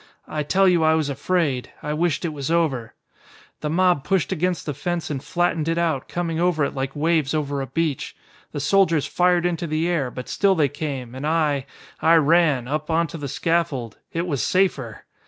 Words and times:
I 0.27 0.41
tell 0.41 0.67
you 0.67 0.83
I 0.83 0.95
was 0.95 1.09
afraid. 1.09 1.69
I 1.83 1.93
wished 1.93 2.25
it 2.25 2.29
was 2.33 2.49
over. 2.49 2.95
"The 3.59 3.69
mob 3.69 4.03
pushed 4.03 4.31
against 4.31 4.65
the 4.65 4.73
fence 4.73 5.11
and 5.11 5.23
flattened 5.23 5.67
it 5.67 5.77
out, 5.77 6.07
coming 6.09 6.39
over 6.39 6.65
it 6.65 6.73
like 6.73 6.95
waves 6.95 7.35
over 7.35 7.61
a 7.61 7.67
beach. 7.67 8.15
The 8.51 8.59
soldiers 8.59 9.05
fired 9.05 9.45
into 9.45 9.67
the 9.67 9.87
air, 9.87 10.09
but 10.09 10.27
still 10.27 10.55
they 10.55 10.69
came, 10.69 11.13
and 11.13 11.27
I, 11.27 11.67
I 12.01 12.15
ran 12.15 12.67
up, 12.67 12.89
onto 12.89 13.19
the 13.19 13.27
scaffold. 13.27 13.99
It 14.11 14.25
was 14.25 14.41
safer!" 14.41 15.05